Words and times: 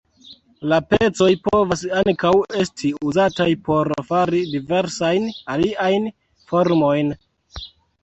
La 0.69 0.77
pecoj 0.93 1.27
povas 1.47 1.83
ankaŭ 2.01 2.31
esti 2.65 2.91
uzataj 3.11 3.49
por 3.69 3.93
fari 4.11 4.43
diversajn 4.57 5.33
aliajn 5.57 6.13
formojn. 6.51 7.19